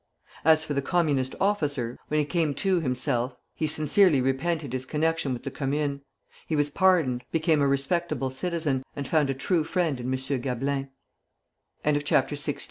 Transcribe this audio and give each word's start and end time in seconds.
As 0.43 0.65
for 0.65 0.73
the 0.73 0.81
Communist 0.81 1.35
officer, 1.39 1.95
when 2.07 2.19
he 2.19 2.25
came 2.25 2.55
to 2.55 2.81
himself 2.81 3.37
he 3.53 3.67
sincerely 3.67 4.19
repented 4.19 4.73
his 4.73 4.87
connection 4.87 5.31
with 5.31 5.43
the 5.43 5.51
Commune. 5.51 6.01
He 6.47 6.55
was 6.55 6.71
pardoned, 6.71 7.23
became 7.31 7.61
a 7.61 7.67
respectable 7.67 8.31
citizen, 8.31 8.81
and 8.95 9.07
found 9.07 9.29
a 9.29 9.35
true 9.35 9.63
friend 9.63 9.99
in 9.99 10.07
M. 10.11 10.17
Gablin. 10.41 10.89
CHAPTER 12.03 12.35
XVII. 12.35 12.57